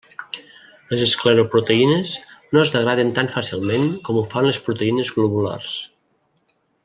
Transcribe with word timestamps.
Les 0.93 1.01
escleroproteïnes 1.07 2.13
no 2.55 2.63
es 2.63 2.73
degraden 2.77 3.11
tan 3.21 3.29
fàcilment 3.37 3.87
com 4.09 4.19
ho 4.19 4.25
fan 4.33 4.49
les 4.49 4.61
proteïnes 4.69 5.13
globulars. 5.19 5.77